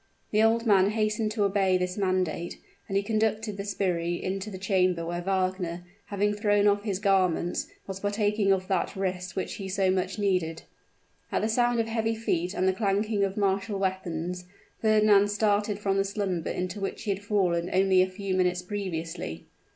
The 0.31 0.41
old 0.41 0.65
man 0.65 0.89
hastened 0.89 1.29
to 1.33 1.43
obey 1.43 1.77
this 1.77 1.95
mandate, 1.95 2.57
and 2.87 2.97
he 2.97 3.03
conducted 3.03 3.55
the 3.55 3.63
sbirri 3.63 4.15
into 4.19 4.49
the 4.49 4.57
chamber 4.57 5.05
where 5.05 5.21
Wagner, 5.21 5.83
having 6.07 6.33
thrown 6.33 6.65
off 6.65 6.81
his 6.81 6.97
garments, 6.97 7.67
was 7.85 7.99
partaking 7.99 8.51
of 8.51 8.67
that 8.67 8.95
rest 8.95 9.35
which 9.35 9.53
he 9.57 9.69
so 9.69 9.91
much 9.91 10.17
needed. 10.17 10.63
At 11.31 11.43
the 11.43 11.47
sound 11.49 11.79
of 11.79 11.85
heavy 11.85 12.15
feet 12.15 12.55
and 12.55 12.67
the 12.67 12.73
clanking 12.73 13.23
of 13.23 13.37
martial 13.37 13.77
weapons, 13.77 14.45
Fernand 14.81 15.29
started 15.29 15.77
from 15.77 15.97
the 15.97 16.03
slumber 16.03 16.49
into 16.49 16.79
which 16.81 17.03
he 17.03 17.11
had 17.11 17.21
fallen 17.23 17.69
only 17.71 18.01
a 18.01 18.09
few 18.09 18.33
minutes 18.33 18.63
previously. 18.63 19.45